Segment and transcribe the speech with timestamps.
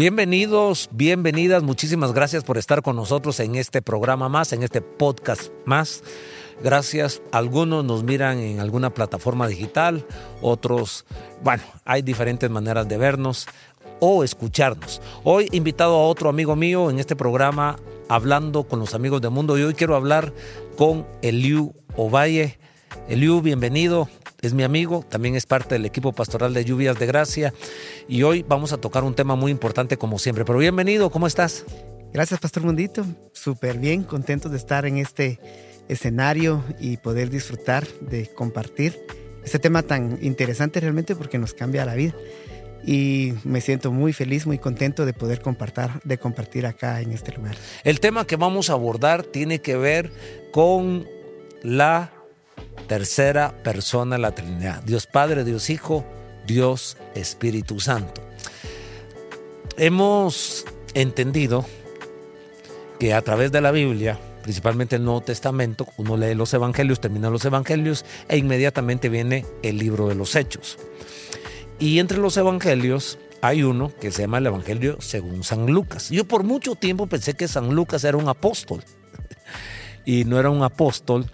[0.00, 5.52] Bienvenidos, bienvenidas, muchísimas gracias por estar con nosotros en este programa más, en este podcast
[5.66, 6.02] más.
[6.64, 10.06] Gracias, algunos nos miran en alguna plataforma digital,
[10.40, 11.04] otros,
[11.44, 13.46] bueno, hay diferentes maneras de vernos
[13.98, 15.02] o escucharnos.
[15.22, 17.76] Hoy invitado a otro amigo mío en este programa
[18.08, 20.32] hablando con los amigos del mundo y hoy quiero hablar
[20.78, 22.58] con Eliu Ovalle.
[23.06, 24.08] Eliu, bienvenido
[24.42, 27.52] es mi amigo, también es parte del equipo pastoral de Lluvias de Gracia
[28.08, 30.44] y hoy vamos a tocar un tema muy importante como siempre.
[30.44, 31.64] Pero bienvenido, ¿cómo estás?
[32.12, 33.04] Gracias, Pastor Mundito.
[33.32, 35.38] Súper bien, contento de estar en este
[35.88, 38.98] escenario y poder disfrutar de compartir
[39.44, 42.14] este tema tan interesante realmente porque nos cambia la vida.
[42.86, 47.32] Y me siento muy feliz, muy contento de poder compartir, de compartir acá en este
[47.32, 47.56] lugar.
[47.84, 50.10] El tema que vamos a abordar tiene que ver
[50.50, 51.06] con
[51.62, 52.19] la
[52.90, 54.82] tercera persona la Trinidad.
[54.82, 56.04] Dios Padre, Dios Hijo,
[56.44, 58.20] Dios Espíritu Santo.
[59.76, 61.64] Hemos entendido
[62.98, 67.30] que a través de la Biblia, principalmente el Nuevo Testamento, uno lee los Evangelios, termina
[67.30, 70.76] los Evangelios e inmediatamente viene el libro de los Hechos.
[71.78, 76.10] Y entre los Evangelios hay uno que se llama el Evangelio según San Lucas.
[76.10, 78.82] Yo por mucho tiempo pensé que San Lucas era un apóstol
[80.04, 81.30] y no era un apóstol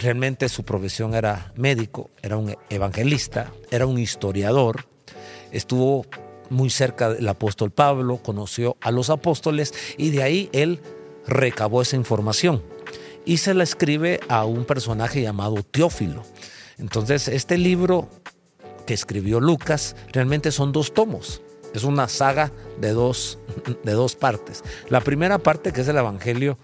[0.00, 4.86] realmente su profesión era médico, era un evangelista, era un historiador,
[5.52, 6.06] estuvo
[6.48, 10.80] muy cerca del apóstol Pablo, conoció a los apóstoles y de ahí él
[11.26, 12.62] recabó esa información
[13.24, 16.24] y se la escribe a un personaje llamado Teófilo.
[16.78, 18.08] Entonces este libro
[18.86, 21.42] que escribió Lucas realmente son dos tomos.
[21.74, 23.38] Es una saga de dos,
[23.84, 24.64] de dos partes.
[24.88, 26.58] La primera parte, que es el Evangelio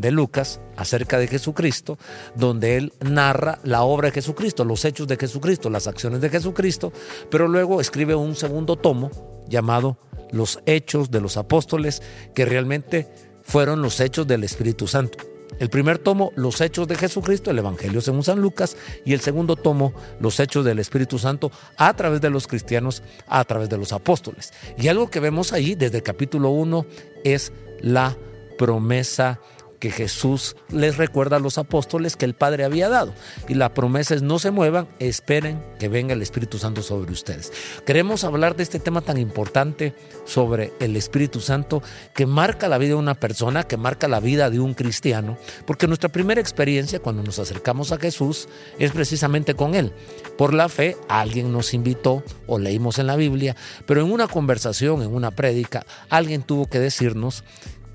[0.00, 1.98] de Lucas acerca de Jesucristo,
[2.34, 6.92] donde él narra la obra de Jesucristo, los hechos de Jesucristo, las acciones de Jesucristo,
[7.30, 9.10] pero luego escribe un segundo tomo
[9.48, 9.98] llamado
[10.30, 12.02] Los Hechos de los Apóstoles,
[12.34, 13.08] que realmente
[13.42, 15.18] fueron los hechos del Espíritu Santo.
[15.58, 19.56] El primer tomo, Los Hechos de Jesucristo, el Evangelio según San Lucas, y el segundo
[19.56, 23.92] tomo, Los Hechos del Espíritu Santo, a través de los cristianos, a través de los
[23.92, 24.52] apóstoles.
[24.76, 26.84] Y algo que vemos ahí desde el capítulo 1
[27.24, 28.16] es la
[28.58, 29.40] promesa
[29.78, 33.12] que Jesús les recuerda a los apóstoles que el Padre había dado.
[33.48, 37.52] Y la promesa es no se muevan, esperen que venga el Espíritu Santo sobre ustedes.
[37.84, 39.94] Queremos hablar de este tema tan importante
[40.24, 41.82] sobre el Espíritu Santo
[42.14, 45.86] que marca la vida de una persona, que marca la vida de un cristiano, porque
[45.86, 48.48] nuestra primera experiencia cuando nos acercamos a Jesús
[48.78, 49.92] es precisamente con Él.
[50.36, 53.56] Por la fe, alguien nos invitó o leímos en la Biblia,
[53.86, 57.44] pero en una conversación, en una prédica, alguien tuvo que decirnos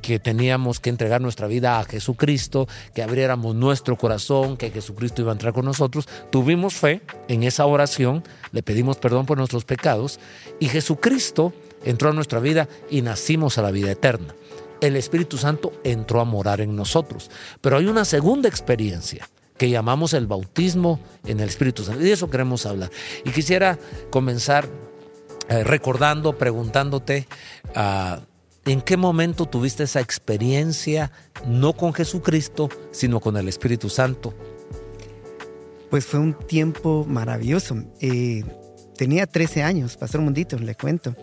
[0.01, 5.31] que teníamos que entregar nuestra vida a Jesucristo, que abriéramos nuestro corazón, que Jesucristo iba
[5.31, 6.07] a entrar con nosotros.
[6.31, 10.19] Tuvimos fe en esa oración, le pedimos perdón por nuestros pecados
[10.59, 11.53] y Jesucristo
[11.83, 14.35] entró a nuestra vida y nacimos a la vida eterna.
[14.81, 17.29] El Espíritu Santo entró a morar en nosotros.
[17.61, 22.01] Pero hay una segunda experiencia que llamamos el bautismo en el Espíritu Santo.
[22.01, 22.89] Y de eso queremos hablar.
[23.23, 23.77] Y quisiera
[24.09, 24.67] comenzar
[25.49, 27.27] eh, recordando, preguntándote,
[27.75, 28.21] uh,
[28.65, 31.11] ¿En qué momento tuviste esa experiencia,
[31.47, 34.35] no con Jesucristo, sino con el Espíritu Santo?
[35.89, 37.75] Pues fue un tiempo maravilloso.
[37.99, 38.43] Eh,
[38.95, 41.15] tenía 13 años, Pastor Mundito, le cuento.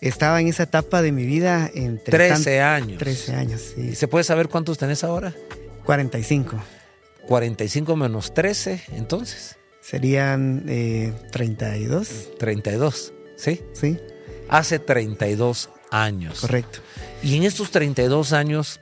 [0.00, 2.16] Estaba en esa etapa de mi vida entre...
[2.16, 2.98] 13 años.
[2.98, 3.94] 13 años, sí.
[3.94, 5.32] ¿Se puede saber cuántos tenés ahora?
[5.84, 6.56] 45.
[7.28, 9.56] 45 menos 13, entonces.
[9.80, 10.64] Serían
[11.30, 12.10] 32.
[12.10, 13.60] Eh, 32, ¿sí?
[13.74, 13.98] Sí.
[14.48, 16.40] Hace 32 años.
[16.40, 16.80] Correcto.
[17.22, 18.80] Y en estos 32 años,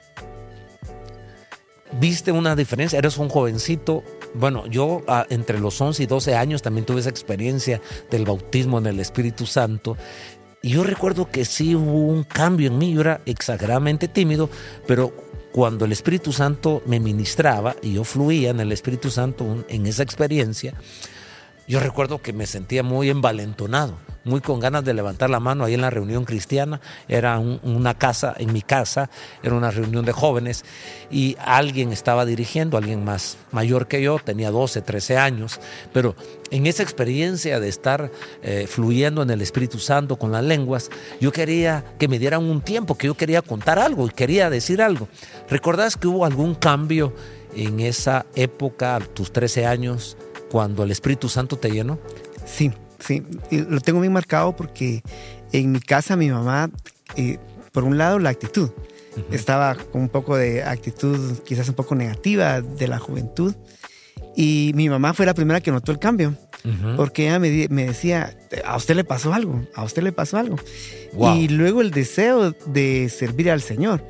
[2.00, 2.99] ¿viste una diferencia?
[2.99, 4.03] Eres un jovencito.
[4.34, 7.81] Bueno, yo ah, entre los 11 y 12 años también tuve esa experiencia
[8.11, 9.97] del bautismo en el Espíritu Santo.
[10.62, 12.93] Y yo recuerdo que sí hubo un cambio en mí.
[12.93, 14.50] Yo era exageradamente tímido,
[14.87, 15.15] pero
[15.53, 20.03] cuando el Espíritu Santo me ministraba y yo fluía en el Espíritu Santo en esa
[20.03, 20.75] experiencia,
[21.68, 23.97] yo recuerdo que me sentía muy envalentonado
[24.27, 26.80] muy con ganas de levantar la mano ahí en la reunión cristiana.
[27.09, 29.09] Era una casa, en mi casa,
[29.42, 30.65] era una reunión de jóvenes
[31.10, 35.60] y alguien estaba dirigiendo, alguien más mayor que yo, tenía 12, 13 años,
[35.92, 36.16] pero
[36.51, 38.10] en esa experiencia de estar
[38.42, 40.91] eh, fluyendo en el Espíritu Santo con las lenguas,
[41.21, 44.83] yo quería que me dieran un tiempo, que yo quería contar algo y quería decir
[44.83, 45.09] algo.
[45.48, 47.15] ¿Recordás que hubo algún cambio
[47.54, 50.16] en esa época, tus 13 años,
[50.51, 51.98] cuando el Espíritu Santo te llenó?
[52.45, 55.03] Sí, Sí, lo tengo bien marcado porque
[55.53, 56.71] en mi casa mi mamá,
[57.16, 57.39] eh,
[57.72, 58.71] por un lado, la actitud.
[59.31, 63.54] Estaba con un poco de actitud quizás un poco negativa de la juventud.
[64.34, 66.34] Y mi mamá fue la primera que notó el cambio.
[66.97, 70.57] porque ella me, me, decía, a usted le pasó algo, a usted le pasó algo.
[71.37, 74.03] Y luego el deseo de servir al Señor.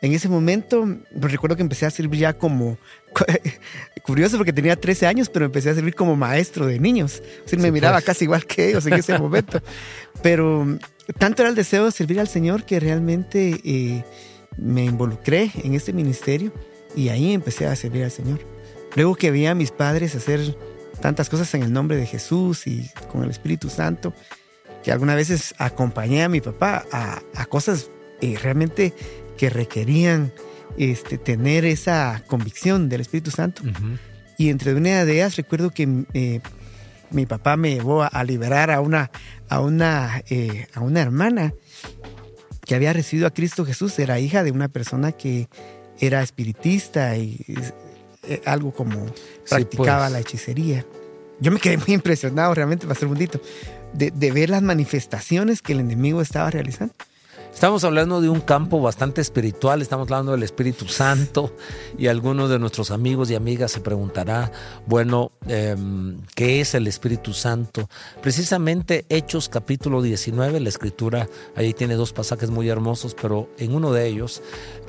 [0.00, 0.86] En ese momento,
[1.18, 2.78] pues, recuerdo que empecé a servir ya como,
[4.02, 7.22] curioso porque tenía 13 años, pero empecé a servir como maestro de niños.
[7.44, 8.04] O sea, me miraba pues.
[8.04, 9.60] casi igual que ellos en ese momento.
[10.22, 10.78] Pero
[11.18, 14.04] tanto era el deseo de servir al Señor que realmente eh,
[14.56, 16.52] me involucré en este ministerio
[16.96, 18.40] y ahí empecé a servir al Señor.
[18.96, 20.56] Luego que vi a mis padres hacer
[21.00, 24.12] tantas cosas en el nombre de Jesús y con el Espíritu Santo,
[24.82, 27.90] que algunas veces acompañé a mi papá a, cosas
[28.20, 28.94] eh, realmente
[29.38, 30.32] que requerían
[30.76, 33.62] este, tener esa convicción del Espíritu Santo.
[34.36, 36.40] Y entre una de ellas recuerdo que eh,
[37.10, 39.10] mi papá me llevó a, liberar a una,
[39.48, 41.54] a, una, eh, a una hermana
[42.66, 45.48] que había recibido a Cristo Jesús, era hija de una persona que
[45.98, 47.42] era espiritista y
[48.24, 49.06] eh, algo como
[49.48, 50.12] practicaba pues.
[50.12, 50.84] la hechicería.
[51.40, 53.40] Yo me quedé muy impresionado realmente, Pastor Mundito,
[53.94, 56.94] de, de ver las manifestaciones que el enemigo estaba realizando.
[57.58, 61.56] Estamos hablando de un campo bastante espiritual, estamos hablando del Espíritu Santo
[61.98, 64.52] y algunos de nuestros amigos y amigas se preguntará,
[64.86, 67.88] bueno, em, ¿qué es el Espíritu Santo?
[68.22, 73.90] Precisamente Hechos capítulo 19, la escritura, ahí tiene dos pasajes muy hermosos, pero en uno
[73.90, 74.40] de ellos,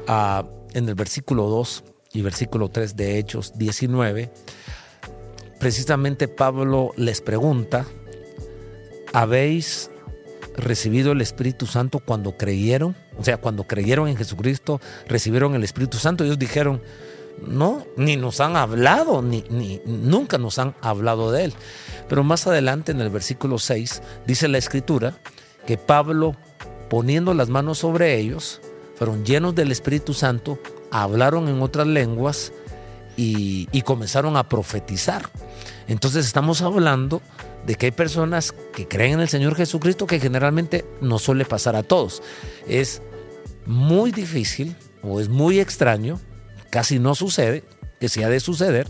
[0.07, 1.83] ah, en el versículo 2
[2.13, 4.31] y versículo 3 de Hechos 19,
[5.60, 7.88] precisamente Pablo les pregunta,
[9.12, 9.89] ¿habéis
[10.59, 15.97] recibido el Espíritu Santo cuando creyeron, o sea, cuando creyeron en Jesucristo, recibieron el Espíritu
[15.97, 16.81] Santo, ellos dijeron,
[17.45, 21.53] no, ni nos han hablado, ni, ni nunca nos han hablado de él.
[22.07, 25.17] Pero más adelante en el versículo 6 dice la escritura
[25.65, 26.35] que Pablo,
[26.89, 28.61] poniendo las manos sobre ellos,
[28.95, 30.59] fueron llenos del Espíritu Santo,
[30.91, 32.51] hablaron en otras lenguas
[33.15, 35.29] y, y comenzaron a profetizar.
[35.88, 37.21] Entonces estamos hablando
[37.65, 41.75] de que hay personas que creen en el Señor Jesucristo que generalmente no suele pasar
[41.75, 42.21] a todos.
[42.67, 43.01] Es
[43.65, 46.19] muy difícil o es muy extraño,
[46.69, 47.63] casi no sucede,
[48.00, 48.88] que si ha de suceder,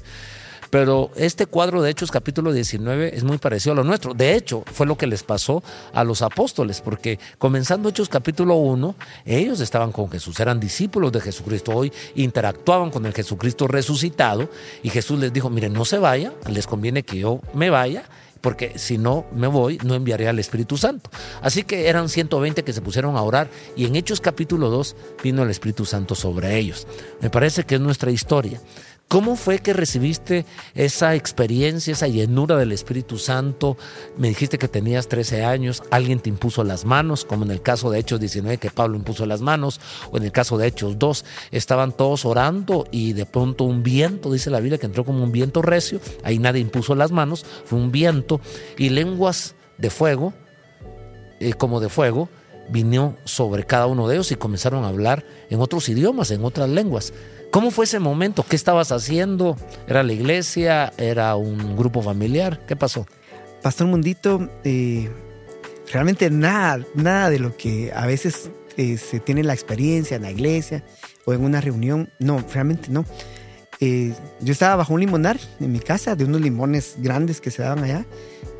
[0.69, 4.13] pero este cuadro de Hechos capítulo 19 es muy parecido a lo nuestro.
[4.13, 5.63] De hecho, fue lo que les pasó
[5.93, 8.95] a los apóstoles, porque comenzando Hechos capítulo 1,
[9.25, 14.49] ellos estaban con Jesús, eran discípulos de Jesucristo, hoy interactuaban con el Jesucristo resucitado
[14.83, 18.03] y Jesús les dijo, miren, no se vayan, les conviene que yo me vaya
[18.41, 21.09] porque si no me voy, no enviaré al Espíritu Santo.
[21.41, 25.43] Así que eran 120 que se pusieron a orar y en Hechos capítulo 2 vino
[25.43, 26.87] el Espíritu Santo sobre ellos.
[27.21, 28.61] Me parece que es nuestra historia.
[29.09, 30.45] ¿Cómo fue que recibiste
[30.75, 33.75] esa experiencia, esa llenura del Espíritu Santo?
[34.17, 37.89] Me dijiste que tenías 13 años, alguien te impuso las manos, como en el caso
[37.89, 41.25] de Hechos 19 que Pablo impuso las manos, o en el caso de Hechos 2,
[41.49, 45.31] estaban todos orando y de pronto un viento, dice la Biblia, que entró como un
[45.31, 48.39] viento recio, ahí nadie impuso las manos, fue un viento
[48.77, 50.35] y lenguas de fuego,
[51.39, 52.29] eh, como de fuego,
[52.69, 56.69] vino sobre cada uno de ellos y comenzaron a hablar en otros idiomas, en otras
[56.69, 57.11] lenguas.
[57.51, 58.45] ¿Cómo fue ese momento?
[58.47, 59.57] ¿Qué estabas haciendo?
[59.87, 60.93] ¿Era la iglesia?
[60.97, 62.59] ¿Era un grupo familiar?
[62.67, 63.07] ¿Qué pasó?
[63.63, 65.09] Pastor Mundito, eh,
[65.91, 70.31] realmente nada, nada de lo que a veces eh, se tiene la experiencia en la
[70.31, 70.83] iglesia
[71.25, 73.03] o en una reunión, no, realmente no.
[73.79, 77.63] Eh, yo estaba bajo un limonar en mi casa, de unos limones grandes que se
[77.63, 78.05] daban allá,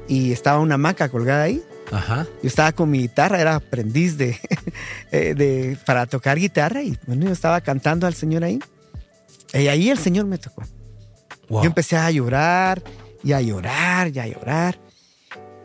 [0.07, 1.61] y estaba una hamaca colgada ahí.
[1.91, 2.25] Ajá.
[2.41, 4.37] Yo estaba con mi guitarra, era aprendiz de,
[5.11, 8.59] de, para tocar guitarra, y bueno, yo estaba cantando al Señor ahí.
[9.53, 10.63] Y ahí el Señor me tocó.
[11.49, 12.83] Yo empecé a llorar
[13.23, 14.79] y a llorar y a llorar.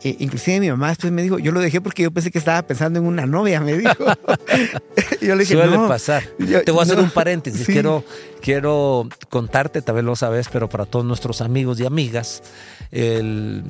[0.01, 2.61] E, inclusive mi mamá después me dijo, yo lo dejé porque yo pensé que estaba
[2.65, 3.93] pensando en una novia, me dijo.
[5.21, 6.23] yo le dije, Suele pasar.
[6.37, 7.65] Te voy a hacer un paréntesis.
[7.65, 8.03] Quiero,
[8.41, 12.43] quiero contarte, tal vez lo sabes, pero para todos nuestros amigos y amigas,
[12.91, 13.63] el,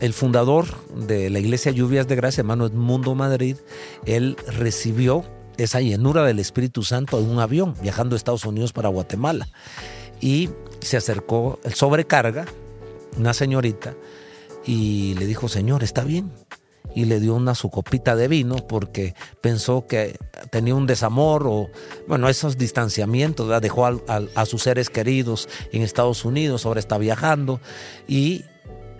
[0.00, 3.56] el fundador de la iglesia Lluvias de Gracia, hermano Edmundo Madrid,
[4.06, 5.24] él recibió
[5.58, 9.48] esa llenura del Espíritu Santo en un avión viajando de Estados Unidos para Guatemala.
[10.20, 10.50] Y
[10.80, 12.46] se acercó el sobrecarga,
[13.16, 13.94] una señorita,
[14.64, 16.32] y le dijo, Señor, ¿está bien?
[16.94, 20.18] Y le dio una su copita de vino porque pensó que
[20.50, 21.68] tenía un desamor o,
[22.06, 27.60] bueno, esos distanciamientos, dejó a sus seres queridos en Estados Unidos, ahora está viajando.
[28.06, 28.44] Y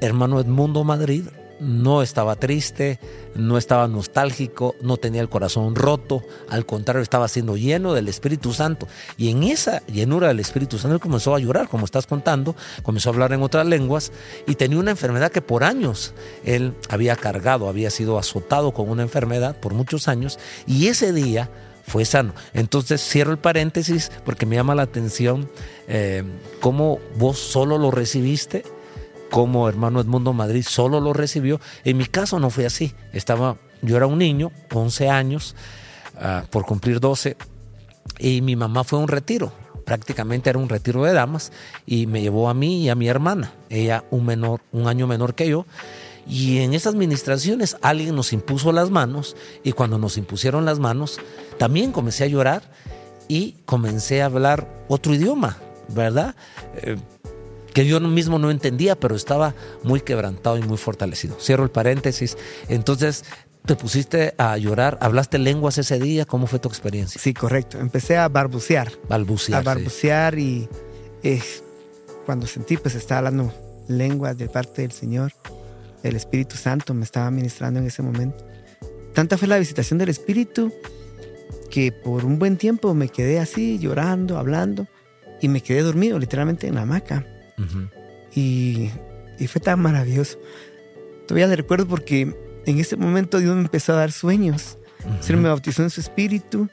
[0.01, 1.25] hermano Edmundo Madrid
[1.61, 2.99] no estaba triste,
[3.35, 8.53] no estaba nostálgico, no tenía el corazón roto, al contrario, estaba siendo lleno del Espíritu
[8.53, 8.89] Santo.
[9.17, 13.11] Y en esa llenura del Espíritu Santo él comenzó a llorar, como estás contando, comenzó
[13.11, 14.13] a hablar en otras lenguas
[14.47, 19.03] y tenía una enfermedad que por años él había cargado, había sido azotado con una
[19.03, 21.51] enfermedad por muchos años y ese día
[21.87, 22.35] fue sano.
[22.53, 25.51] Entonces cierro el paréntesis porque me llama la atención
[25.89, 26.23] eh,
[26.61, 28.65] cómo vos solo lo recibiste
[29.31, 31.61] como hermano Edmundo Madrid solo lo recibió.
[31.85, 32.95] En mi caso no fue así.
[33.13, 35.55] Estaba, yo era un niño, 11 años,
[36.21, 37.37] ah, por cumplir 12,
[38.19, 39.53] y mi mamá fue un retiro.
[39.85, 41.51] Prácticamente era un retiro de damas
[41.87, 45.35] y me llevó a mí y a mi hermana, ella un menor, un año menor
[45.35, 45.67] que yo.
[46.27, 51.19] Y en esas ministraciones alguien nos impuso las manos y cuando nos impusieron las manos
[51.59, 52.63] también comencé a llorar
[53.29, 55.57] y comencé a hablar otro idioma,
[55.89, 56.35] ¿verdad?
[56.75, 56.99] Eh,
[57.73, 61.37] que yo mismo no entendía, pero estaba muy quebrantado y muy fortalecido.
[61.41, 62.37] Cierro el paréntesis.
[62.69, 63.25] Entonces,
[63.67, 67.21] te pusiste a llorar, hablaste lenguas ese día, ¿cómo fue tu experiencia?
[67.21, 67.79] Sí, correcto.
[67.79, 68.91] Empecé a balbucear.
[69.09, 69.61] Balbucear.
[69.61, 70.69] A balbucear y
[71.23, 71.43] eh,
[72.25, 73.53] cuando sentí, pues estaba hablando
[73.89, 75.33] lenguas de parte del Señor.
[76.03, 78.45] El Espíritu Santo me estaba ministrando en ese momento.
[79.15, 80.73] Tanta fue la visitación del Espíritu
[81.71, 84.87] que por un buen tiempo me quedé así, llorando, hablando,
[85.41, 87.27] y me quedé dormido literalmente en la hamaca.
[88.35, 88.91] Y,
[89.39, 90.39] y, fue tan maravilloso.
[91.27, 92.35] Todavía le recuerdo porque
[92.67, 94.79] en ese momento Dios me empezó a dar sueños.
[95.21, 96.69] Se me bautizó en su espíritu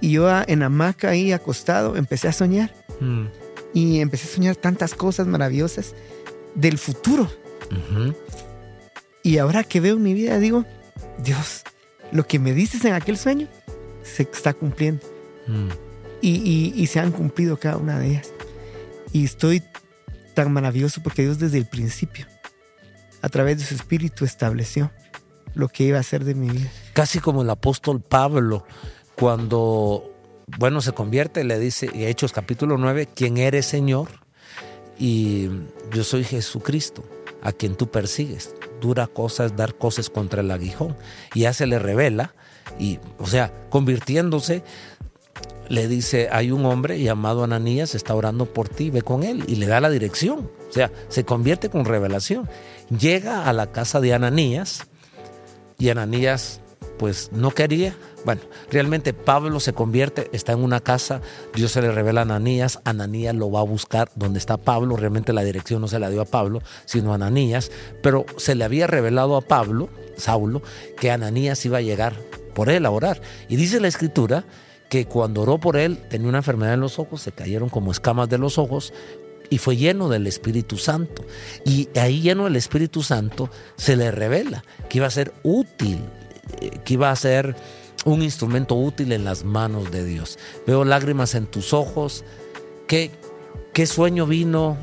[0.00, 2.72] y yo en hamaca ahí acostado empecé a soñar.
[3.00, 3.26] Mm.
[3.74, 5.94] Y empecé a soñar tantas cosas maravillosas
[6.54, 7.30] del futuro.
[9.22, 10.64] Y ahora que veo mi vida digo,
[11.22, 11.64] Dios,
[12.12, 13.48] lo que me dices en aquel sueño
[14.02, 15.02] se está cumpliendo.
[15.46, 15.68] Mm.
[16.20, 18.32] Y, y, se han cumplido cada una de ellas.
[19.12, 19.62] Y estoy
[20.38, 22.24] tan maravilloso porque Dios desde el principio,
[23.22, 24.92] a través de su espíritu, estableció
[25.54, 26.70] lo que iba a hacer de mi vida.
[26.92, 28.64] Casi como el apóstol Pablo,
[29.16, 30.14] cuando,
[30.56, 34.10] bueno, se convierte, le dice, Hechos capítulo 9, ¿quién eres Señor?
[34.96, 35.48] Y
[35.92, 37.04] yo soy Jesucristo,
[37.42, 38.54] a quien tú persigues.
[38.80, 40.96] Dura cosas dar cosas contra el aguijón.
[41.34, 42.32] Y ya se le revela,
[42.78, 44.62] y, o sea, convirtiéndose,
[45.68, 49.56] le dice, hay un hombre llamado Ananías, está orando por ti, ve con él, y
[49.56, 50.50] le da la dirección.
[50.68, 52.48] O sea, se convierte con revelación.
[52.90, 54.86] Llega a la casa de Ananías,
[55.78, 56.60] y Ananías
[56.98, 57.96] pues no quería.
[58.24, 61.20] Bueno, realmente Pablo se convierte, está en una casa,
[61.54, 65.32] Dios se le revela a Ananías, Ananías lo va a buscar donde está Pablo, realmente
[65.32, 67.70] la dirección no se la dio a Pablo, sino a Ananías,
[68.02, 70.62] pero se le había revelado a Pablo, Saulo,
[70.98, 72.16] que Ananías iba a llegar
[72.54, 73.22] por él a orar.
[73.48, 74.44] Y dice la escritura
[74.88, 78.28] que cuando oró por él tenía una enfermedad en los ojos, se cayeron como escamas
[78.28, 78.92] de los ojos,
[79.50, 81.24] y fue lleno del Espíritu Santo.
[81.64, 86.00] Y ahí lleno del Espíritu Santo se le revela que iba a ser útil,
[86.60, 87.56] eh, que iba a ser
[88.04, 90.38] un instrumento útil en las manos de Dios.
[90.66, 92.24] Veo lágrimas en tus ojos.
[92.86, 93.10] ¿Qué,
[93.72, 94.76] qué sueño vino?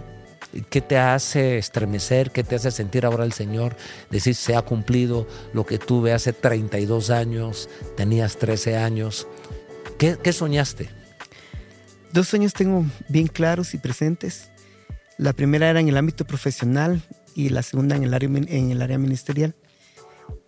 [0.70, 2.32] ¿Qué te hace estremecer?
[2.32, 3.76] ¿Qué te hace sentir ahora el Señor?
[4.10, 9.28] Decir, se ha cumplido lo que tuve hace 32 años, tenías 13 años.
[9.98, 10.90] ¿Qué, qué soñaste?
[12.12, 14.50] Dos sueños tengo bien claros y presentes.
[15.18, 17.02] La primera era en el ámbito profesional
[17.36, 19.56] y la segunda en el área, en el área ministerial.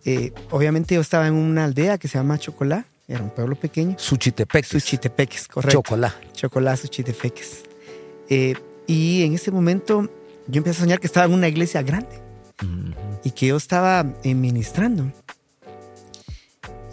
[0.05, 3.95] Eh, obviamente yo estaba en una aldea que se llama Chocolá, era un pueblo pequeño.
[3.97, 4.69] Suchitepeques.
[4.69, 5.77] Suchitepeques, correcto.
[5.77, 6.15] Chocolá.
[6.33, 7.63] Chocolá, Suchitepeques.
[8.29, 10.09] Eh, y en ese momento
[10.47, 12.21] yo empecé a soñar que estaba en una iglesia grande
[13.23, 15.11] y que yo estaba ministrando.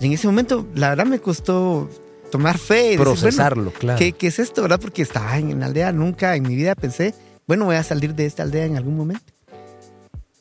[0.00, 1.88] Y en ese momento, la verdad me costó
[2.34, 2.94] tomar fe.
[2.94, 3.98] Y Procesarlo, claro.
[3.98, 4.80] ¿qué, ¿qué, es esto, verdad?
[4.80, 7.14] Porque estaba en la aldea, nunca en mi vida pensé
[7.46, 9.32] bueno, voy a salir de esta aldea en algún momento.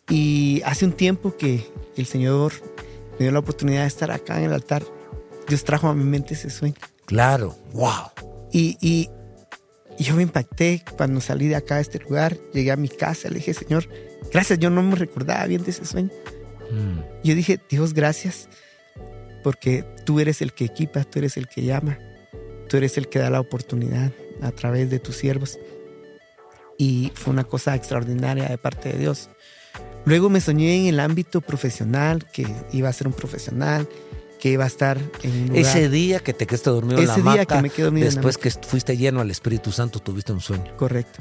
[0.10, 1.66] Y hace un tiempo que
[1.98, 2.54] el Señor
[3.14, 4.84] me dio la oportunidad de estar acá en el altar,
[5.48, 6.76] Dios trajo a mi mente ese sueño.
[7.06, 8.12] Claro, wow.
[8.52, 9.10] Y, y,
[10.00, 13.36] yo me impacté cuando salí de acá, de este lugar, llegué a mi casa, le
[13.36, 13.88] dije, Señor,
[14.32, 16.10] gracias, yo no me recordaba bien de ese sueño.
[16.72, 17.00] Mm.
[17.24, 18.50] Yo dije, Dios, gracias,
[19.44, 22.00] porque tú eres el que equipa, tú eres el que llama,
[22.70, 25.60] tú eres el que da la oportunidad a través de tus siervos
[26.78, 29.30] y fue una cosa extraordinaria de parte de Dios.
[30.06, 33.88] Luego me soñé en el ámbito profesional, que iba a ser un profesional,
[34.40, 35.62] que iba a estar en un lugar.
[35.62, 38.52] Ese día que te quedaste dormido en la día que me quedé dormido después que
[38.52, 40.76] fuiste lleno al Espíritu Santo, tuviste un sueño.
[40.76, 41.20] Correcto.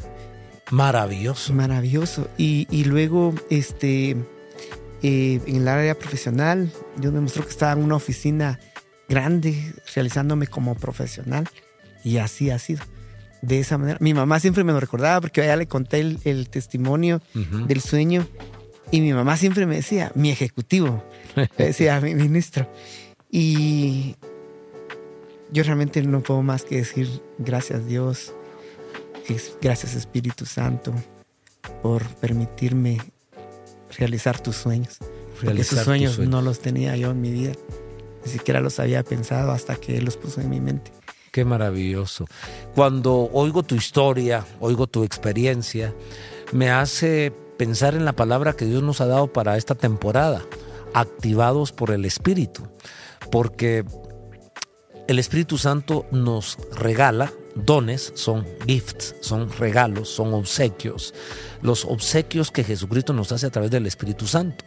[0.71, 1.53] Maravilloso.
[1.53, 2.29] Maravilloso.
[2.37, 4.17] Y, y luego, este,
[5.03, 8.61] eh, en el área profesional, Dios me mostró que estaba en una oficina
[9.09, 11.49] grande, realizándome como profesional,
[12.05, 12.85] y así ha sido
[13.43, 13.99] de esa manera.
[14.01, 17.21] Mi mamá siempre me lo recordaba porque ya le conté el, testimonio
[17.67, 18.27] del sueño
[18.91, 21.05] y mi mamá siempre me decía, mi ejecutivo,
[21.37, 22.71] me decía, mi ministro.
[23.31, 24.17] Y
[25.51, 28.35] yo realmente no puedo más que decir gracias Dios,
[29.61, 30.95] gracias Espíritu Santo
[31.83, 32.99] por permitirme
[33.99, 34.99] realizar tus sueños.
[35.43, 37.53] porque esos sueños no los tenía yo en mi vida.
[38.25, 40.93] Ni siquiera los había pensado hasta que los puso en mi mente.
[41.33, 42.27] Qué maravilloso.
[42.75, 45.95] Cuando oigo tu historia, oigo tu experiencia,
[46.53, 50.43] me hace pensar en la palabra que Dios nos ha dado para esta temporada,
[50.95, 52.69] activados por el Espíritu,
[53.31, 53.85] porque
[55.09, 61.15] el Espíritu Santo nos regala dones, son gifts, son regalos, son obsequios,
[61.63, 64.65] los obsequios que Jesucristo nos hace a través del Espíritu Santo.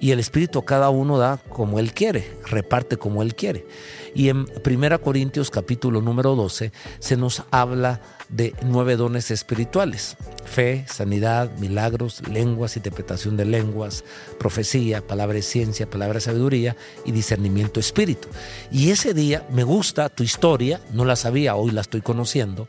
[0.00, 3.66] Y el Espíritu cada uno da como Él quiere, reparte como Él quiere.
[4.14, 10.16] Y en 1 Corintios capítulo número 12 se nos habla de nueve dones espirituales.
[10.44, 14.04] Fe, sanidad, milagros, lenguas, interpretación de lenguas,
[14.38, 18.28] profecía, palabra de ciencia, palabra de sabiduría y discernimiento espíritu.
[18.70, 22.66] Y ese día me gusta tu historia, no la sabía, hoy la estoy conociendo.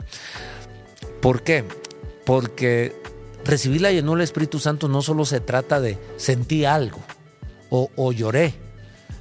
[1.20, 1.64] ¿Por qué?
[2.24, 2.94] Porque
[3.44, 7.00] recibir la llenura del Espíritu Santo no solo se trata de sentir algo
[7.70, 8.54] o, o lloré.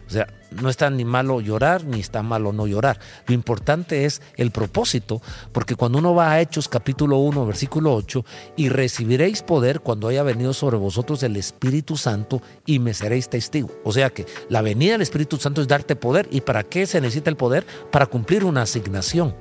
[0.08, 3.00] O sea, no está ni malo llorar ni está malo no llorar.
[3.28, 5.22] Lo importante es el propósito,
[5.52, 10.24] porque cuando uno va a Hechos capítulo 1, versículo 8, y recibiréis poder cuando haya
[10.24, 13.70] venido sobre vosotros el Espíritu Santo y me seréis testigo.
[13.84, 16.28] O sea que la venida del Espíritu Santo es darte poder.
[16.32, 17.66] ¿Y para qué se necesita el poder?
[17.92, 19.36] Para cumplir una asignación,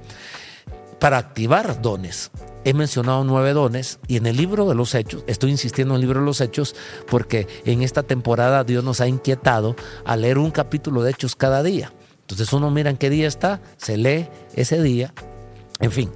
[0.98, 2.30] para activar dones
[2.68, 6.02] he mencionado nueve dones y en el libro de los hechos, estoy insistiendo en el
[6.02, 6.76] libro de los hechos
[7.08, 11.62] porque en esta temporada Dios nos ha inquietado a leer un capítulo de hechos cada
[11.62, 11.92] día.
[12.20, 15.14] Entonces uno mira en qué día está, se lee ese día,
[15.80, 16.10] en fin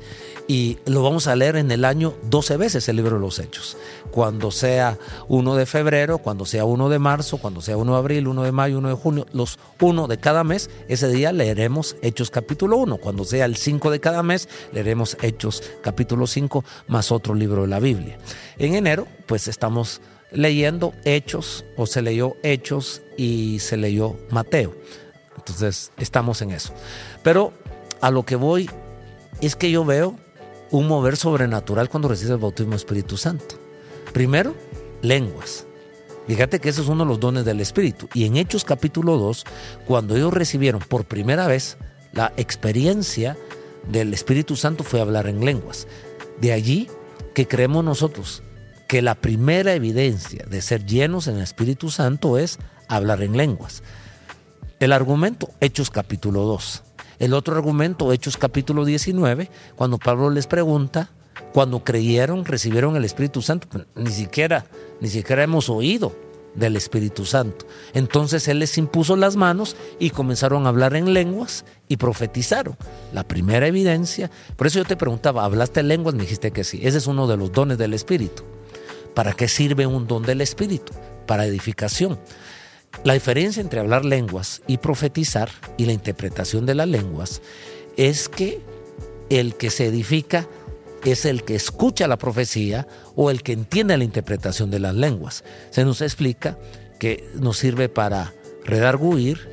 [0.48, 3.76] y lo vamos a leer en el año 12 veces el libro de los Hechos.
[4.10, 8.28] Cuando sea 1 de febrero, cuando sea 1 de marzo, cuando sea 1 de abril,
[8.28, 12.30] 1 de mayo, 1 de junio, los 1 de cada mes, ese día leeremos Hechos
[12.30, 12.98] capítulo 1.
[12.98, 17.68] Cuando sea el 5 de cada mes, leeremos Hechos capítulo 5 más otro libro de
[17.68, 18.18] la Biblia.
[18.58, 20.00] En enero, pues estamos
[20.32, 24.74] leyendo Hechos o se leyó Hechos y se leyó Mateo.
[25.36, 26.72] Entonces, estamos en eso.
[27.22, 27.52] Pero
[28.00, 28.68] a lo que voy
[29.40, 30.16] es que yo veo
[30.72, 33.56] un mover sobrenatural cuando recibes el bautismo Espíritu Santo.
[34.12, 34.54] Primero,
[35.02, 35.66] lenguas.
[36.26, 38.08] Fíjate que ese es uno de los dones del Espíritu.
[38.14, 39.44] Y en Hechos capítulo 2,
[39.86, 41.76] cuando ellos recibieron por primera vez
[42.12, 43.36] la experiencia
[43.88, 45.86] del Espíritu Santo fue hablar en lenguas.
[46.40, 46.88] De allí
[47.34, 48.42] que creemos nosotros
[48.88, 53.82] que la primera evidencia de ser llenos en el Espíritu Santo es hablar en lenguas.
[54.80, 56.82] El argumento, Hechos capítulo 2.
[57.22, 61.08] El otro argumento, Hechos capítulo 19, cuando Pablo les pregunta,
[61.52, 64.66] cuando creyeron, recibieron el Espíritu Santo, pues, ni siquiera,
[65.00, 66.16] ni siquiera hemos oído
[66.56, 67.64] del Espíritu Santo.
[67.94, 72.76] Entonces Él les impuso las manos y comenzaron a hablar en lenguas y profetizaron.
[73.12, 76.16] La primera evidencia, por eso yo te preguntaba, ¿hablaste lenguas?
[76.16, 76.80] Me dijiste que sí.
[76.82, 78.42] Ese es uno de los dones del Espíritu.
[79.14, 80.92] ¿Para qué sirve un don del Espíritu?
[81.28, 82.18] Para edificación.
[83.04, 87.42] La diferencia entre hablar lenguas y profetizar y la interpretación de las lenguas
[87.96, 88.60] es que
[89.28, 90.46] el que se edifica
[91.04, 95.42] es el que escucha la profecía o el que entiende la interpretación de las lenguas.
[95.70, 96.58] Se nos explica
[97.00, 98.32] que nos sirve para
[98.64, 99.48] redarguir,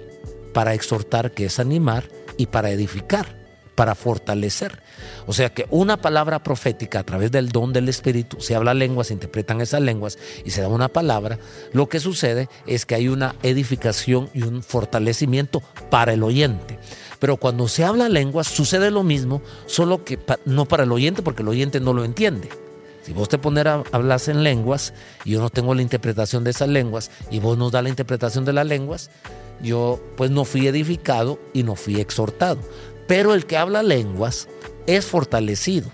[0.54, 3.39] para exhortar, que es animar, y para edificar
[3.80, 4.82] para fortalecer.
[5.26, 9.08] O sea que una palabra profética a través del don del Espíritu, se habla lenguas,
[9.08, 11.40] se interpretan esas lenguas y se da una palabra,
[11.72, 16.78] lo que sucede es que hay una edificación y un fortalecimiento para el oyente.
[17.20, 21.44] Pero cuando se habla lenguas sucede lo mismo, solo que no para el oyente porque
[21.44, 22.50] el oyente no lo entiende.
[23.06, 26.50] Si vos te pones a hablar en lenguas y yo no tengo la interpretación de
[26.50, 29.10] esas lenguas y vos nos da la interpretación de las lenguas,
[29.62, 32.60] yo pues no fui edificado y no fui exhortado.
[33.10, 34.48] Pero el que habla lenguas
[34.86, 35.92] es fortalecido,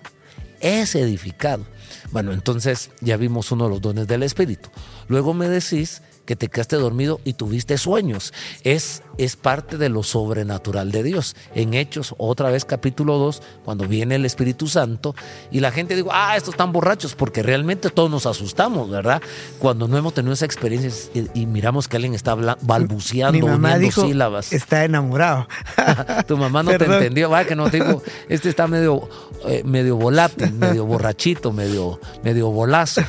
[0.60, 1.66] es edificado.
[2.12, 4.70] Bueno, entonces ya vimos uno de los dones del Espíritu.
[5.08, 8.34] Luego me decís que te quedaste dormido y tuviste sueños.
[8.64, 11.36] Es, es parte de lo sobrenatural de Dios.
[11.54, 15.16] En Hechos, otra vez capítulo 2, cuando viene el Espíritu Santo
[15.52, 19.22] y la gente dice, ah, estos están borrachos, porque realmente todos nos asustamos, ¿verdad?
[19.60, 20.92] Cuando no hemos tenido esa experiencia
[21.34, 24.52] y, miramos que alguien está balbuceando, Mi mamá dijo, sílabas.
[24.52, 25.48] Está enamorado.
[26.28, 29.08] tu mamá no te entendió, va que no te digo, este está medio,
[29.48, 33.02] eh, medio volátil, medio borrachito, medio, medio bolazo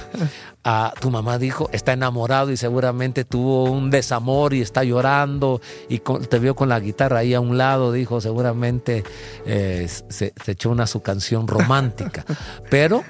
[1.01, 6.39] tu mamá dijo, está enamorado y seguramente tuvo un desamor y está llorando y te
[6.41, 9.05] vio con la guitarra ahí a un lado, dijo, seguramente
[9.45, 12.25] eh, se, echó una su canción romántica.
[12.71, 13.05] Pero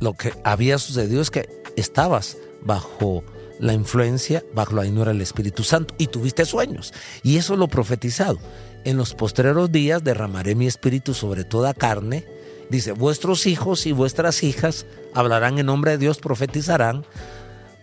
[0.00, 3.24] lo que había sucedido es que estabas bajo
[3.58, 6.92] la influencia, bajo la ignora del Espíritu Santo y tuviste sueños.
[7.22, 8.38] Y eso lo profetizado.
[8.84, 12.26] En los postreros días derramaré mi espíritu sobre toda carne
[12.72, 17.04] Dice, vuestros hijos y vuestras hijas hablarán en nombre de Dios, profetizarán,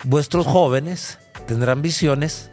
[0.04, 2.50] vuestros jóvenes tendrán visiones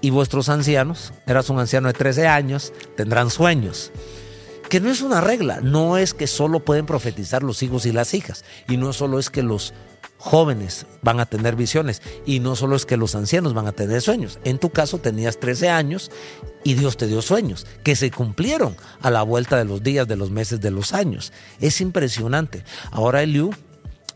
[0.00, 3.92] y vuestros ancianos, eras un anciano de 13 años, tendrán sueños.
[4.70, 8.14] Que no es una regla, no es que solo pueden profetizar los hijos y las
[8.14, 9.74] hijas, y no solo es que los
[10.24, 14.00] jóvenes van a tener visiones y no solo es que los ancianos van a tener
[14.00, 14.38] sueños.
[14.44, 16.10] En tu caso tenías 13 años
[16.64, 20.16] y Dios te dio sueños que se cumplieron a la vuelta de los días, de
[20.16, 21.30] los meses, de los años.
[21.60, 22.64] Es impresionante.
[22.90, 23.50] Ahora Eliú,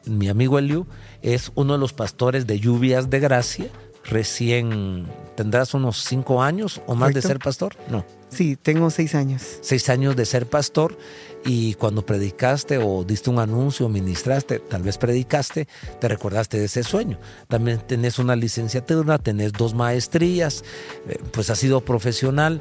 [0.07, 0.87] mi amigo Eliú,
[1.21, 3.66] es uno de los pastores de lluvias de gracia.
[4.05, 7.77] Recién tendrás unos cinco años o más de ser pastor.
[7.90, 8.07] No.
[8.30, 9.42] Sí, tengo seis años.
[9.62, 10.96] Seis años de ser pastor
[11.44, 15.66] y cuando predicaste o diste un anuncio ministraste, tal vez predicaste,
[16.00, 17.18] te recordaste de ese sueño.
[17.48, 20.62] También tenés una licenciatura, tenés dos maestrías,
[21.08, 22.60] eh, pues has sido profesional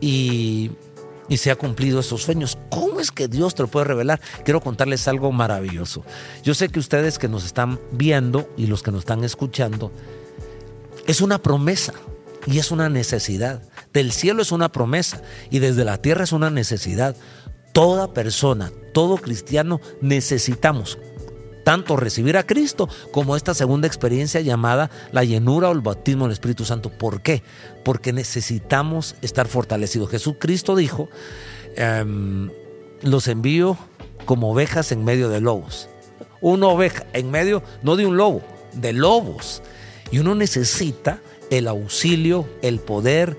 [0.00, 0.72] y,
[1.28, 2.58] y se ha cumplido esos sueños.
[2.70, 4.20] ¿Cómo es que Dios te lo puede revelar?
[4.44, 6.04] Quiero contarles algo maravilloso.
[6.42, 9.92] Yo sé que ustedes que nos están viendo y los que nos están escuchando,
[11.06, 11.94] es una promesa
[12.46, 13.62] y es una necesidad.
[13.92, 17.16] Del cielo es una promesa y desde la tierra es una necesidad
[17.72, 20.98] toda persona, todo cristiano necesitamos
[21.68, 26.32] tanto recibir a Cristo como esta segunda experiencia llamada la llenura o el bautismo del
[26.32, 26.88] Espíritu Santo.
[26.88, 27.42] ¿Por qué?
[27.84, 30.10] Porque necesitamos estar fortalecidos.
[30.10, 31.10] Jesucristo dijo,
[31.76, 32.50] em,
[33.02, 33.76] los envío
[34.24, 35.90] como ovejas en medio de lobos.
[36.40, 39.62] Una oveja en medio, no de un lobo, de lobos.
[40.10, 41.20] Y uno necesita
[41.50, 43.36] el auxilio, el poder,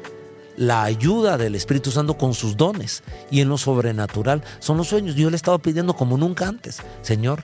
[0.60, 5.16] la ayuda del Espíritu Santo con sus dones y en lo sobrenatural son los sueños.
[5.16, 7.44] Yo le he estado pidiendo como nunca antes, Señor,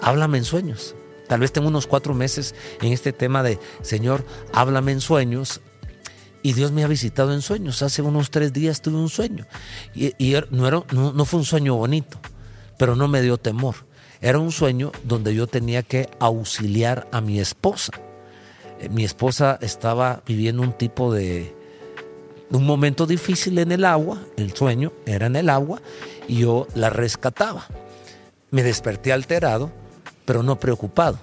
[0.00, 0.94] háblame en sueños.
[1.28, 5.60] Tal vez tengo unos cuatro meses en este tema de, Señor, háblame en sueños.
[6.42, 7.82] Y Dios me ha visitado en sueños.
[7.82, 9.46] Hace unos tres días tuve un sueño.
[9.94, 12.18] Y, no, era, no fue un sueño bonito,
[12.78, 13.74] pero no me dio temor.
[14.22, 17.92] Era un sueño donde yo tenía que auxiliar a mi esposa.
[18.80, 21.55] Eh, mi esposa estaba viviendo un tipo de,
[22.50, 25.80] un momento difícil en el agua, el sueño era en el agua,
[26.28, 27.66] y yo la rescataba.
[28.50, 29.70] Me desperté alterado,
[30.24, 31.18] pero no preocupado.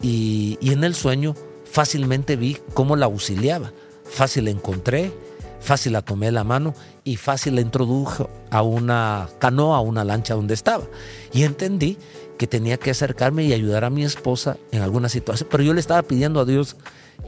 [0.00, 3.72] Y, en el sueño fácilmente vi cómo la auxiliaba.
[4.04, 5.12] Fácil la encontré,
[5.60, 6.74] fácil la tomé la mano
[7.04, 10.84] y fácil la introdujo a una canoa, a una lancha donde estaba.
[11.32, 11.98] Y entendí
[12.38, 15.48] que tenía que acercarme y ayudar a mi esposa en alguna situación.
[15.50, 16.76] Pero yo le estaba pidiendo a Dios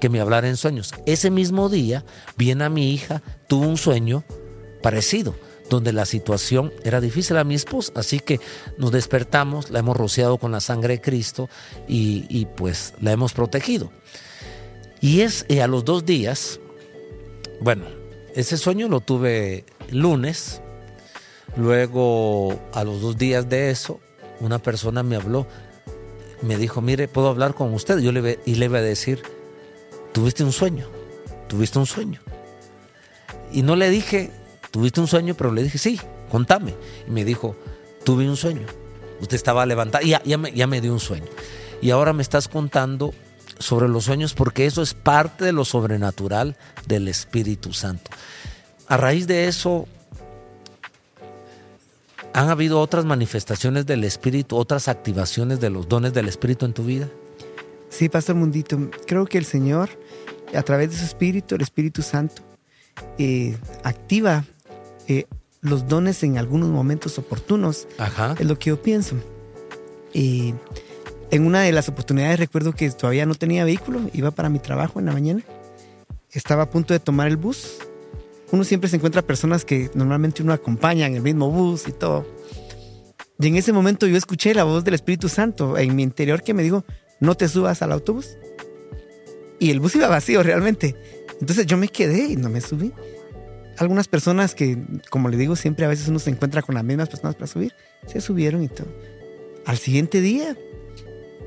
[0.01, 0.93] que me hablara en sueños.
[1.07, 2.05] Ese mismo día
[2.37, 4.25] viene a mi hija, tuvo un sueño
[4.83, 5.35] parecido,
[5.69, 7.93] donde la situación era difícil a mi esposa.
[7.95, 8.41] Así que
[8.77, 11.49] nos despertamos, la hemos rociado con la sangre de Cristo
[11.89, 13.91] y, pues la hemos protegido.
[15.01, 16.61] Y es a los dos días,
[17.61, 17.85] bueno,
[18.35, 20.61] ese sueño lo tuve lunes,
[21.57, 24.01] luego a los dos días de eso,
[24.41, 25.47] una persona me habló,
[26.43, 27.99] me dijo, mire, ¿puedo hablar con usted?
[27.99, 29.23] Yo le, y le iba a decir,
[30.13, 30.87] tuviste un sueño,
[31.49, 32.21] tuviste un sueño.
[33.53, 34.31] Y no le dije,
[34.71, 36.75] tuviste un sueño, pero le dije, sí, contame.
[37.07, 37.57] Y me dijo,
[38.05, 38.67] tuve un sueño.
[39.21, 41.27] Usted estaba levantado, ya, ya, me, ya me dio un sueño.
[41.83, 43.13] Y ahora me estás contando
[43.59, 48.11] sobre los sueños porque eso es parte de lo sobrenatural del Espíritu Santo.
[48.89, 49.87] A raíz de eso,
[52.33, 56.85] ¿han habido otras manifestaciones del Espíritu, otras activaciones de los dones del Espíritu en tu
[56.85, 57.09] vida?
[57.91, 59.91] Sí, Pastor Mundito, creo que el Señor,
[60.55, 62.43] a través de su Espíritu, el Espíritu Santo,
[63.19, 64.45] eh, activa
[65.09, 65.27] eh,
[65.61, 67.87] los dones en algunos momentos oportunos.
[67.99, 68.35] Ajá.
[68.39, 69.17] Es lo que yo pienso.
[70.15, 70.55] Y
[71.31, 74.99] en una de las oportunidades recuerdo que todavía no tenía vehículo, iba para mi trabajo
[75.01, 75.43] en la mañana,
[76.33, 77.79] estaba a punto de tomar el bus.
[78.53, 82.27] Uno siempre se encuentra personas que normalmente uno acompaña en el mismo bus y todo.
[83.39, 86.53] Y en ese momento yo escuché la voz del Espíritu Santo en mi interior que
[86.53, 86.85] me dijo,
[87.21, 88.39] no te subas al autobús.
[89.59, 90.97] Y el bus iba vacío realmente.
[91.41, 92.93] Entonces yo me quedé y no me subí.
[93.79, 94.79] Algunas personas que,
[95.11, 97.75] como le digo, siempre a veces uno se encuentra con las mismas personas para subir,
[98.07, 98.89] se subieron y todo.
[99.65, 100.57] Al siguiente día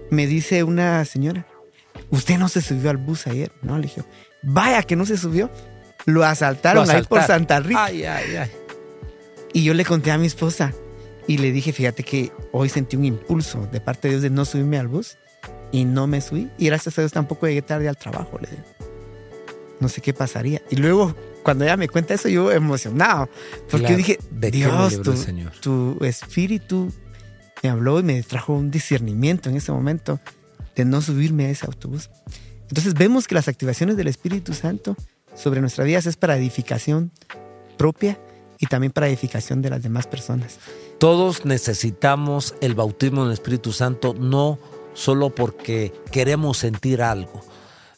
[0.09, 1.45] me dice una señora,
[2.09, 3.51] usted no se subió al bus ayer.
[3.61, 4.03] No, le dije,
[4.41, 5.49] vaya que no se subió.
[6.05, 7.85] Lo asaltaron ahí por Santa Rita.
[7.85, 8.51] Ay, ay, ay.
[9.53, 10.73] Y yo le conté a mi esposa
[11.27, 14.45] y le dije, fíjate que hoy sentí un impulso de parte de Dios de no
[14.45, 15.17] subirme al bus
[15.73, 16.49] y no me subí.
[16.57, 18.39] Y gracias a Dios tampoco llegué tarde al trabajo.
[18.39, 18.47] Le
[19.81, 20.61] No sé qué pasaría.
[20.69, 23.27] Y luego, cuando ella me cuenta eso, yo emocionado.
[23.69, 25.13] Porque dije, Dios, tu,
[25.59, 26.93] tu espíritu
[27.63, 30.19] me habló y me trajo un discernimiento en ese momento
[30.75, 32.09] de no subirme a ese autobús.
[32.69, 34.95] Entonces vemos que las activaciones del Espíritu Santo
[35.35, 37.11] sobre nuestras vidas es para edificación
[37.77, 38.19] propia
[38.59, 40.59] y también para edificación de las demás personas.
[40.99, 44.59] Todos necesitamos el bautismo del Espíritu Santo, no
[44.93, 47.41] solo porque queremos sentir algo.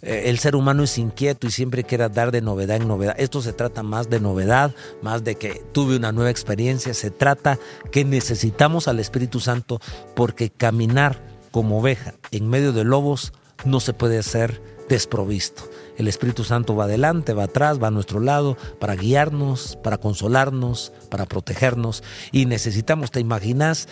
[0.01, 3.15] Eh, el ser humano es inquieto y siempre quiere dar de novedad en novedad.
[3.17, 6.93] Esto se trata más de novedad, más de que tuve una nueva experiencia.
[6.93, 7.57] Se trata
[7.91, 9.79] que necesitamos al Espíritu Santo
[10.15, 11.19] porque caminar
[11.51, 13.31] como oveja en medio de lobos,
[13.63, 15.63] no se puede ser desprovisto.
[15.97, 20.91] El Espíritu Santo va adelante, va atrás, va a nuestro lado para guiarnos, para consolarnos,
[21.09, 22.03] para protegernos.
[22.31, 23.87] Y necesitamos, ¿te imaginas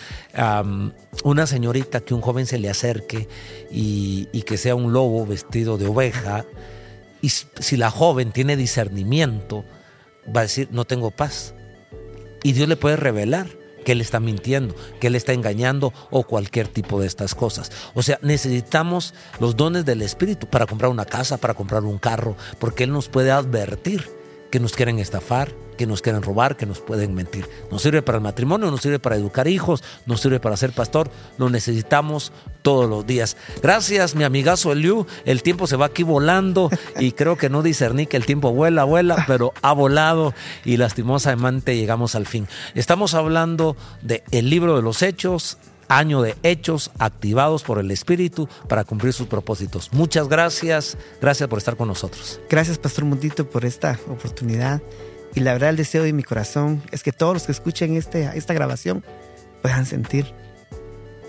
[1.23, 3.27] una señorita que un joven se le acerque
[3.71, 6.45] y, y que sea un lobo vestido de oveja?
[7.21, 9.63] Y si la joven tiene discernimiento,
[10.27, 11.53] va a decir, no tengo paz.
[12.43, 16.67] Y Dios le puede revelar que Él está mintiendo, que Él está engañando o cualquier
[16.67, 17.71] tipo de estas cosas.
[17.93, 22.35] O sea, necesitamos los dones del Espíritu para comprar una casa, para comprar un carro,
[22.59, 24.22] porque Él nos puede advertir
[24.53, 27.49] que nos quieren estafar, que nos quieren robar, que nos pueden mentir.
[27.71, 31.09] Nos sirve para el matrimonio, nos sirve para educar hijos, nos sirve para ser pastor,
[31.39, 33.35] lo necesitamos todos los días.
[33.63, 35.07] Gracias, mi amigazo Eliu.
[35.25, 38.83] El tiempo se va aquí volando y creo que no discerní que el tiempo vuela,
[38.83, 42.47] vuela, pero ha volado y lastimosamente llegamos al fin.
[42.75, 45.57] Estamos hablando de el libro de los hechos,
[45.97, 49.91] año de hechos activados por el Espíritu para cumplir sus propósitos.
[49.93, 52.39] Muchas gracias, gracias por estar con nosotros.
[52.49, 54.81] Gracias, Pastor Mundito, por esta oportunidad.
[55.35, 58.29] Y la verdad, el deseo de mi corazón es que todos los que escuchen este,
[58.35, 59.03] esta grabación
[59.61, 60.33] puedan sentir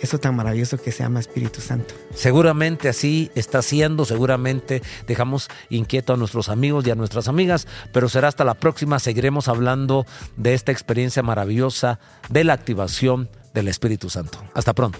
[0.00, 1.94] eso tan maravilloso que se llama Espíritu Santo.
[2.14, 8.09] Seguramente así está siendo, seguramente dejamos inquieto a nuestros amigos y a nuestras amigas, pero
[8.09, 10.05] será hasta la próxima, seguiremos hablando
[10.37, 14.38] de esta experiencia maravillosa de la activación del Espíritu Santo.
[14.52, 14.98] Hasta pronto.